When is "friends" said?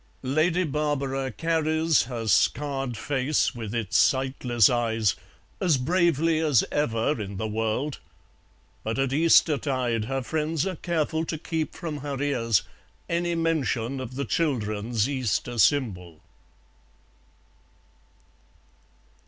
10.23-10.65